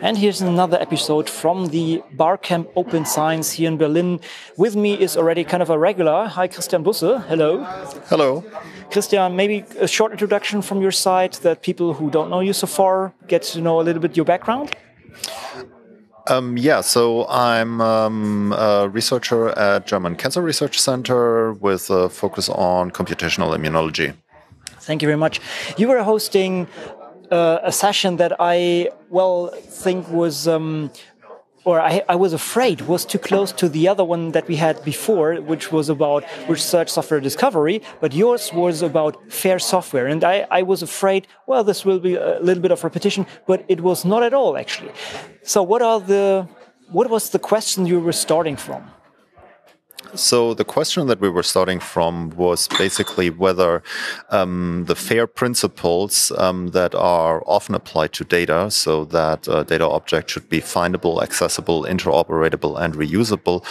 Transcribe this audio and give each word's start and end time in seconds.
And 0.00 0.18
here's 0.18 0.40
another 0.40 0.80
episode 0.80 1.28
from 1.28 1.68
the 1.68 2.02
Barcamp 2.12 2.68
Open 2.76 3.04
Science 3.04 3.52
here 3.52 3.68
in 3.68 3.78
Berlin. 3.78 4.20
With 4.56 4.74
me 4.76 4.94
is 4.94 5.16
already 5.16 5.44
kind 5.44 5.62
of 5.62 5.70
a 5.70 5.78
regular. 5.78 6.26
Hi, 6.26 6.48
Christian 6.48 6.82
Busse. 6.82 7.22
Hello. 7.26 7.62
Hello. 8.08 8.44
Christian, 8.90 9.36
maybe 9.36 9.64
a 9.78 9.86
short 9.86 10.12
introduction 10.12 10.62
from 10.62 10.80
your 10.80 10.90
side 10.92 11.34
that 11.42 11.62
people 11.62 11.94
who 11.94 12.10
don't 12.10 12.30
know 12.30 12.40
you 12.40 12.52
so 12.52 12.66
far 12.66 13.12
get 13.28 13.42
to 13.42 13.60
know 13.60 13.80
a 13.80 13.82
little 13.82 14.02
bit 14.02 14.16
your 14.16 14.26
background. 14.26 14.74
Um, 16.28 16.56
yeah, 16.56 16.82
so 16.82 17.26
I'm 17.28 17.80
um, 17.80 18.52
a 18.52 18.88
researcher 18.88 19.48
at 19.58 19.86
German 19.86 20.14
Cancer 20.16 20.40
Research 20.40 20.80
Center 20.80 21.52
with 21.54 21.90
a 21.90 22.08
focus 22.08 22.48
on 22.48 22.90
computational 22.92 23.56
immunology. 23.56 24.14
Thank 24.80 25.02
you 25.02 25.08
very 25.08 25.18
much. 25.18 25.40
You 25.76 25.88
were 25.88 26.02
hosting 26.02 26.66
uh, 27.32 27.60
a 27.62 27.72
session 27.72 28.16
that 28.16 28.32
I 28.38 28.90
well 29.08 29.48
think 29.82 30.08
was. 30.10 30.46
Um, 30.46 30.90
or 31.64 31.80
I, 31.80 32.02
I, 32.08 32.16
was 32.16 32.32
afraid 32.32 32.80
was 32.80 33.04
too 33.04 33.20
close 33.20 33.52
to 33.52 33.68
the 33.68 33.86
other 33.86 34.02
one 34.02 34.32
that 34.32 34.48
we 34.48 34.56
had 34.56 34.84
before, 34.84 35.36
which 35.36 35.70
was 35.70 35.88
about 35.88 36.24
research 36.48 36.88
software 36.88 37.20
discovery, 37.20 37.82
but 38.00 38.12
yours 38.12 38.52
was 38.52 38.82
about 38.82 39.14
fair 39.32 39.60
software. 39.60 40.08
And 40.08 40.24
I, 40.24 40.44
I 40.50 40.62
was 40.62 40.82
afraid, 40.82 41.28
well, 41.46 41.62
this 41.62 41.84
will 41.84 42.00
be 42.00 42.16
a 42.16 42.40
little 42.40 42.60
bit 42.60 42.72
of 42.72 42.82
repetition, 42.82 43.26
but 43.46 43.64
it 43.68 43.80
was 43.80 44.04
not 44.04 44.24
at 44.24 44.34
all, 44.34 44.56
actually. 44.56 44.90
So 45.44 45.62
what 45.62 45.82
are 45.82 46.00
the, 46.00 46.48
what 46.90 47.08
was 47.08 47.30
the 47.30 47.38
question 47.38 47.86
you 47.86 48.00
were 48.00 48.10
starting 48.26 48.56
from? 48.56 48.90
So 50.14 50.52
the 50.52 50.64
question 50.64 51.06
that 51.06 51.20
we 51.20 51.30
were 51.30 51.42
starting 51.42 51.80
from 51.80 52.30
was 52.30 52.68
basically 52.68 53.30
whether 53.30 53.82
um, 54.28 54.84
the 54.86 54.94
FAIR 54.94 55.26
principles 55.26 56.30
um, 56.36 56.68
that 56.68 56.94
are 56.94 57.42
often 57.46 57.74
applied 57.74 58.12
to 58.14 58.24
data, 58.24 58.70
so 58.70 59.04
that 59.06 59.48
a 59.48 59.64
data 59.64 59.88
object 59.88 60.30
should 60.30 60.48
be 60.48 60.60
findable, 60.60 61.22
accessible, 61.22 61.84
interoperable, 61.84 62.78
and 62.78 62.94
reusable, 62.94 63.64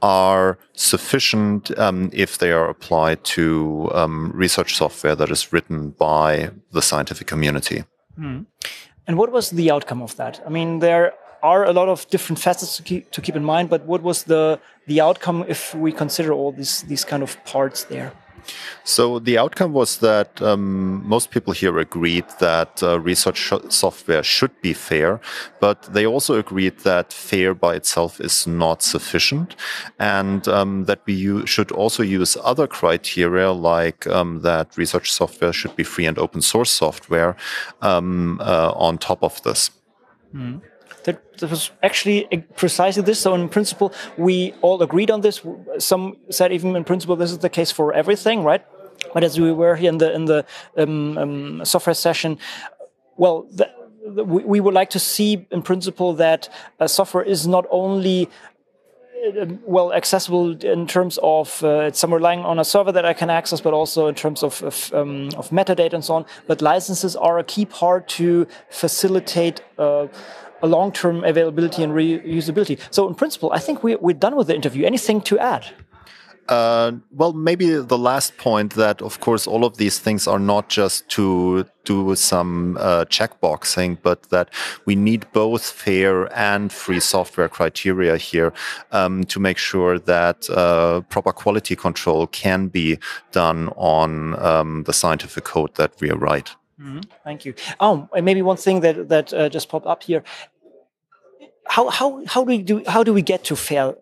are 0.00 0.58
sufficient 0.74 1.76
um, 1.78 2.10
if 2.12 2.38
they 2.38 2.52
are 2.52 2.68
applied 2.68 3.24
to 3.24 3.90
um, 3.92 4.30
research 4.32 4.76
software 4.76 5.16
that 5.16 5.30
is 5.30 5.52
written 5.52 5.90
by 5.90 6.50
the 6.72 6.82
scientific 6.82 7.26
community. 7.26 7.84
Hmm. 8.14 8.42
And 9.06 9.16
what 9.16 9.32
was 9.32 9.50
the 9.50 9.70
outcome 9.70 10.02
of 10.02 10.14
that? 10.16 10.40
I 10.46 10.50
mean, 10.50 10.80
there 10.80 11.14
are 11.42 11.64
a 11.64 11.72
lot 11.72 11.88
of 11.88 12.08
different 12.08 12.38
facets 12.38 12.76
to 12.76 12.82
keep, 12.82 13.10
to 13.10 13.20
keep 13.20 13.36
in 13.36 13.44
mind, 13.44 13.70
but 13.70 13.84
what 13.84 14.02
was 14.02 14.24
the 14.24 14.60
the 14.86 15.00
outcome 15.00 15.44
if 15.48 15.74
we 15.74 15.92
consider 15.92 16.32
all 16.32 16.52
these 16.52 16.82
these 16.82 17.04
kind 17.04 17.22
of 17.22 17.42
parts 17.44 17.84
there? 17.84 18.12
So 18.84 19.18
the 19.18 19.38
outcome 19.38 19.72
was 19.72 19.98
that 19.98 20.40
um, 20.40 21.06
most 21.06 21.30
people 21.30 21.52
here 21.52 21.78
agreed 21.78 22.24
that 22.40 22.82
uh, 22.82 23.00
research 23.00 23.52
software 23.68 24.22
should 24.22 24.60
be 24.62 24.72
fair, 24.72 25.20
but 25.60 25.82
they 25.92 26.06
also 26.06 26.38
agreed 26.38 26.78
that 26.80 27.12
fair 27.12 27.54
by 27.54 27.74
itself 27.74 28.20
is 28.20 28.46
not 28.46 28.82
sufficient, 28.82 29.56
and 29.98 30.48
um, 30.48 30.84
that 30.84 31.00
we 31.06 31.46
should 31.46 31.72
also 31.72 32.02
use 32.02 32.36
other 32.42 32.66
criteria 32.66 33.52
like 33.52 34.06
um, 34.06 34.40
that 34.42 34.76
research 34.76 35.12
software 35.12 35.52
should 35.52 35.76
be 35.76 35.84
free 35.84 36.06
and 36.06 36.18
open 36.18 36.40
source 36.40 36.70
software 36.70 37.36
um, 37.82 38.40
uh, 38.40 38.72
on 38.74 38.98
top 38.98 39.22
of 39.22 39.42
this. 39.42 39.70
Mm 40.34 40.60
that 41.04 41.22
was 41.40 41.70
actually 41.82 42.26
precisely 42.56 43.02
this. 43.02 43.20
So 43.20 43.34
in 43.34 43.48
principle, 43.48 43.92
we 44.16 44.54
all 44.62 44.82
agreed 44.82 45.10
on 45.10 45.20
this. 45.20 45.40
Some 45.78 46.16
said 46.30 46.52
even 46.52 46.76
in 46.76 46.84
principle 46.84 47.16
this 47.16 47.30
is 47.30 47.38
the 47.38 47.48
case 47.48 47.70
for 47.70 47.92
everything, 47.92 48.44
right? 48.44 48.64
But 49.14 49.24
as 49.24 49.38
we 49.38 49.52
were 49.52 49.76
here 49.76 49.88
in 49.88 49.98
the 49.98 50.12
in 50.12 50.24
the 50.26 50.44
um, 50.76 51.18
um, 51.18 51.64
software 51.64 51.94
session, 51.94 52.38
well, 53.16 53.46
the, 53.50 53.70
we, 54.24 54.60
would 54.60 54.74
like 54.74 54.90
to 54.90 54.98
see 54.98 55.46
in 55.50 55.62
principle 55.62 56.14
that 56.14 56.48
software 56.86 57.22
is 57.22 57.46
not 57.46 57.66
only 57.70 58.28
uh, 59.26 59.46
well 59.64 59.92
accessible 59.92 60.64
in 60.64 60.86
terms 60.86 61.18
of 61.22 61.62
uh, 61.62 61.88
it's 61.88 61.98
somewhere 61.98 62.20
lying 62.20 62.40
on 62.40 62.58
a 62.58 62.64
server 62.64 62.92
that 62.92 63.04
I 63.04 63.12
can 63.12 63.30
access, 63.30 63.60
but 63.60 63.74
also 63.74 64.06
in 64.06 64.14
terms 64.14 64.42
of 64.42 64.62
of, 64.62 64.92
um, 64.94 65.30
of 65.36 65.50
metadata 65.50 65.94
and 65.94 66.04
so 66.04 66.14
on. 66.14 66.26
But 66.46 66.62
licenses 66.62 67.16
are 67.16 67.38
a 67.38 67.44
key 67.44 67.66
part 67.66 68.08
to 68.18 68.46
facilitate. 68.70 69.60
Uh, 69.76 70.08
a 70.62 70.66
long-term 70.66 71.24
availability 71.24 71.82
and 71.82 71.92
reusability. 71.92 72.78
So 72.90 73.08
in 73.08 73.14
principle, 73.14 73.52
I 73.52 73.58
think 73.58 73.82
we, 73.82 73.96
we're 73.96 74.16
done 74.16 74.36
with 74.36 74.48
the 74.48 74.54
interview. 74.54 74.84
Anything 74.84 75.20
to 75.22 75.38
add? 75.38 75.66
Uh, 76.48 76.92
well, 77.10 77.34
maybe 77.34 77.74
the 77.74 77.98
last 77.98 78.38
point 78.38 78.72
that, 78.74 79.02
of 79.02 79.20
course, 79.20 79.46
all 79.46 79.66
of 79.66 79.76
these 79.76 79.98
things 79.98 80.26
are 80.26 80.38
not 80.38 80.70
just 80.70 81.06
to 81.10 81.66
do 81.84 82.14
some 82.14 82.78
uh, 82.80 83.04
checkboxing, 83.06 83.98
but 84.02 84.22
that 84.30 84.48
we 84.86 84.96
need 84.96 85.30
both 85.32 85.68
fair 85.70 86.32
and 86.36 86.72
free 86.72 87.00
software 87.00 87.50
criteria 87.50 88.16
here 88.16 88.52
um, 88.92 89.24
to 89.24 89.38
make 89.38 89.58
sure 89.58 89.98
that 89.98 90.48
uh, 90.48 91.02
proper 91.10 91.32
quality 91.32 91.76
control 91.76 92.26
can 92.28 92.68
be 92.68 92.98
done 93.30 93.68
on 93.76 94.38
um, 94.42 94.84
the 94.84 94.92
scientific 94.92 95.44
code 95.44 95.74
that 95.74 95.92
we 96.00 96.10
write. 96.10 96.56
Mm-hmm. 96.80 97.00
Thank 97.24 97.44
you. 97.44 97.54
Oh, 97.80 98.08
and 98.14 98.24
maybe 98.24 98.42
one 98.42 98.56
thing 98.56 98.80
that 98.80 99.08
that 99.08 99.32
uh, 99.32 99.48
just 99.48 99.68
popped 99.68 99.86
up 99.86 100.02
here. 100.02 100.22
How 101.66 101.90
how 101.90 102.24
how 102.26 102.44
do 102.44 102.46
we 102.46 102.62
do 102.62 102.82
how 102.86 103.02
do 103.02 103.12
we 103.12 103.22
get 103.22 103.44
to 103.44 103.56
fair 103.56 103.94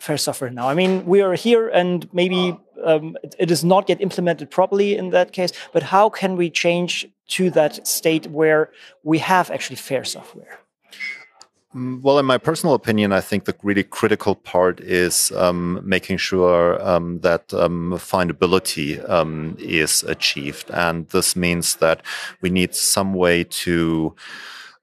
fair 0.00 0.18
software 0.18 0.50
now? 0.50 0.68
I 0.68 0.74
mean, 0.74 1.04
we 1.06 1.20
are 1.20 1.34
here, 1.34 1.68
and 1.68 2.08
maybe 2.12 2.58
um, 2.84 3.16
it, 3.22 3.34
it 3.38 3.50
is 3.50 3.62
not 3.62 3.88
yet 3.88 4.00
implemented 4.00 4.50
properly 4.50 4.96
in 4.96 5.10
that 5.10 5.32
case. 5.32 5.52
But 5.72 5.82
how 5.82 6.08
can 6.08 6.36
we 6.36 6.50
change 6.50 7.06
to 7.28 7.50
that 7.50 7.86
state 7.86 8.26
where 8.26 8.70
we 9.04 9.18
have 9.18 9.50
actually 9.50 9.76
fair 9.76 10.04
software? 10.04 10.61
Mm, 11.74 12.02
well, 12.02 12.18
in 12.18 12.26
my 12.26 12.38
personal 12.38 12.74
opinion, 12.74 13.12
I 13.12 13.20
think 13.20 13.44
the 13.44 13.54
really 13.62 13.82
critical 13.82 14.34
part 14.34 14.80
is 14.80 15.32
um, 15.32 15.80
making 15.84 16.18
sure 16.18 16.82
um, 16.86 17.20
that 17.20 17.52
um, 17.54 17.92
findability 17.96 19.08
um, 19.08 19.56
is 19.58 20.02
achieved. 20.02 20.70
And 20.70 21.08
this 21.08 21.34
means 21.34 21.76
that 21.76 22.02
we 22.42 22.50
need 22.50 22.74
some 22.74 23.14
way 23.14 23.44
to 23.44 24.14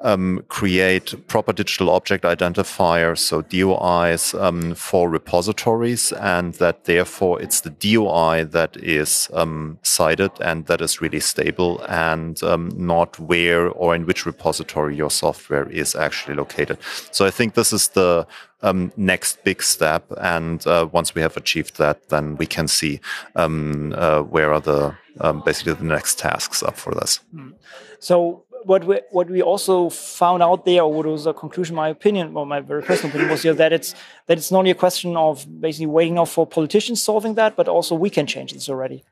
um, 0.00 0.44
create 0.48 1.26
proper 1.26 1.52
digital 1.52 1.90
object 1.90 2.24
identifiers, 2.24 3.18
so 3.18 3.42
DOIs 3.42 4.34
um, 4.34 4.74
for 4.74 5.08
repositories, 5.08 6.12
and 6.12 6.54
that 6.54 6.84
therefore 6.84 7.40
it's 7.42 7.62
the 7.62 7.70
DOI 7.70 8.44
that 8.44 8.76
is 8.76 9.28
um, 9.32 9.78
cited 9.82 10.30
and 10.40 10.66
that 10.66 10.80
is 10.80 11.00
really 11.00 11.20
stable 11.20 11.80
and 11.88 12.42
um, 12.42 12.70
not 12.76 13.18
where 13.18 13.68
or 13.70 13.94
in 13.94 14.06
which 14.06 14.24
repository 14.24 14.94
your 14.94 15.10
software 15.10 15.68
is 15.70 15.96
actually 15.96 16.34
located. 16.34 16.78
So 17.10 17.26
I 17.26 17.30
think 17.30 17.54
this 17.54 17.72
is 17.72 17.88
the 17.88 18.26
um, 18.62 18.92
next 18.96 19.42
big 19.44 19.62
step. 19.62 20.04
And 20.20 20.64
uh, 20.66 20.88
once 20.90 21.14
we 21.14 21.22
have 21.22 21.36
achieved 21.36 21.78
that, 21.78 22.08
then 22.08 22.36
we 22.36 22.46
can 22.46 22.68
see 22.68 23.00
um, 23.36 23.94
uh, 23.96 24.22
where 24.22 24.52
are 24.52 24.60
the 24.60 24.96
um, 25.20 25.42
basically 25.44 25.72
the 25.72 25.84
next 25.84 26.18
tasks 26.18 26.62
up 26.62 26.76
for 26.76 26.94
this. 26.94 27.16
Hmm. 27.32 27.50
So 27.98 28.44
what 28.68 28.84
we, 28.84 29.00
what 29.10 29.30
we 29.30 29.40
also 29.40 29.88
found 29.88 30.42
out 30.42 30.64
there, 30.66 30.82
or 30.82 30.92
what 30.92 31.06
was 31.06 31.26
a 31.26 31.32
conclusion, 31.32 31.74
my 31.74 31.88
opinion, 31.88 32.36
or 32.36 32.44
my 32.44 32.60
very 32.60 32.82
personal 32.82 33.08
opinion, 33.08 33.30
was 33.30 33.42
here 33.42 33.54
that 33.54 33.72
it's 33.72 33.94
that 34.26 34.36
it's 34.36 34.50
not 34.50 34.58
only 34.58 34.70
a 34.70 34.74
question 34.74 35.16
of 35.16 35.46
basically 35.60 35.86
waiting 35.86 36.18
out 36.18 36.28
for 36.28 36.46
politicians 36.46 37.02
solving 37.02 37.34
that, 37.34 37.56
but 37.56 37.66
also 37.66 37.94
we 37.94 38.10
can 38.10 38.26
change 38.26 38.52
this 38.52 38.68
already. 38.68 39.04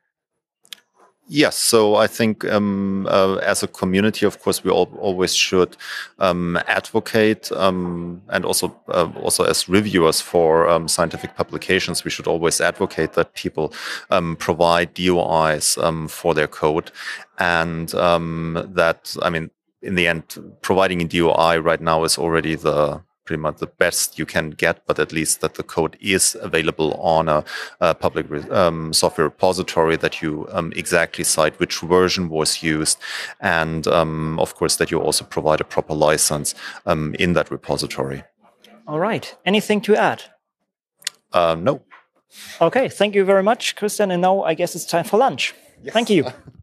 Yes, 1.29 1.57
so 1.57 1.97
I 1.97 2.07
think 2.07 2.45
um, 2.45 3.09
uh, 3.11 3.37
as 3.37 3.65
a 3.65 3.67
community, 3.67 4.25
of 4.25 4.41
course, 4.41 4.63
we 4.63 4.71
all, 4.71 4.89
always 5.01 5.35
should 5.35 5.77
um, 6.21 6.57
advocate, 6.69 7.51
um, 7.51 8.23
and 8.29 8.45
also 8.45 8.69
uh, 8.89 9.11
also 9.21 9.43
as 9.43 9.69
reviewers 9.69 10.21
for 10.21 10.69
um, 10.69 10.87
scientific 10.87 11.35
publications, 11.35 12.05
we 12.05 12.13
should 12.13 12.29
always 12.29 12.61
advocate 12.61 13.15
that 13.15 13.35
people 13.35 13.73
um, 14.11 14.37
provide 14.37 14.95
DOIs 14.95 15.77
um, 15.79 16.07
for 16.07 16.33
their 16.33 16.47
code, 16.47 16.93
and 17.41 17.89
that 17.89 19.17
I 19.21 19.29
mean, 19.29 19.51
in 19.83 19.97
the 19.97 20.07
end, 20.07 20.37
providing 20.63 21.03
a 21.03 21.07
DOI 21.07 21.59
right 21.59 21.81
now 21.81 22.05
is 22.05 22.19
already 22.19 22.55
the 22.55 23.03
pretty 23.27 23.41
much 23.41 23.59
the 23.59 23.67
best 23.67 24.19
you 24.19 24.25
can 24.25 24.51
get, 24.51 24.87
but 24.87 24.99
at 24.99 25.13
least 25.13 25.41
that 25.41 25.55
the 25.55 25.63
code 25.63 25.97
is 26.01 26.37
available 26.41 26.95
on 26.95 27.29
a, 27.29 27.45
a 27.81 27.95
public 27.95 28.27
um, 28.51 28.93
software 28.93 29.27
repository 29.27 29.97
that 29.97 30.23
you 30.23 30.49
um, 30.53 30.73
exactly 30.77 31.25
cite 31.25 31.59
which 31.59 31.81
version 31.81 32.29
was 32.29 32.63
used. 32.63 32.99
And 33.41 33.87
um, 33.87 34.39
of 34.39 34.55
course, 34.55 34.77
that 34.77 34.91
you 34.91 35.01
also 35.01 35.25
provide 35.25 35.61
a 35.61 35.65
proper 35.65 35.95
license 35.95 36.55
um, 36.87 37.15
in 37.19 37.35
that 37.35 37.51
repository. 37.51 38.23
All 38.87 39.01
right. 39.01 39.35
Anything 39.45 39.81
to 39.83 39.97
add? 39.97 40.23
Uh, 41.33 41.57
no. 41.59 41.83
Okay. 42.61 42.89
Thank 42.89 43.15
you 43.15 43.25
very 43.25 43.43
much, 43.43 43.77
Christian. 43.77 44.11
And 44.11 44.23
now 44.23 44.43
I 44.43 44.55
guess 44.55 44.75
it's 44.75 44.87
time 44.87 45.05
for 45.05 45.19
lunch. 45.19 45.55
Yes. 45.83 45.93
Thank 45.93 46.11
you. 46.11 46.27